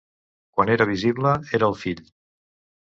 [0.59, 2.05] Quan era visible, era el Fill.